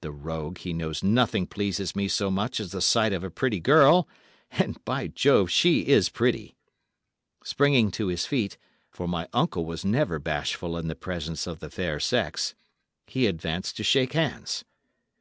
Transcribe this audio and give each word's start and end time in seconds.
The 0.00 0.10
rogue, 0.10 0.58
he 0.58 0.72
knows 0.72 1.04
nothing 1.04 1.46
pleases 1.46 1.94
me 1.94 2.08
so 2.08 2.32
much 2.32 2.58
as 2.58 2.72
the 2.72 2.80
sight 2.80 3.12
of 3.12 3.22
a 3.22 3.30
pretty 3.30 3.60
girl, 3.60 4.08
and, 4.50 4.84
by 4.84 5.06
Jove, 5.06 5.50
she 5.50 5.86
is 5.86 6.08
pretty!' 6.08 6.56
Springing 7.44 7.92
to 7.92 8.08
his 8.08 8.26
feet—for 8.26 9.06
my 9.06 9.28
uncle 9.32 9.64
was 9.64 9.84
never 9.84 10.18
bashful 10.18 10.76
in 10.76 10.88
the 10.88 10.96
presence 10.96 11.46
of 11.46 11.60
the 11.60 11.70
fair 11.70 12.00
sex—he 12.00 13.26
advanced 13.28 13.76
to 13.76 13.84
shake 13.84 14.14
hands. 14.14 14.64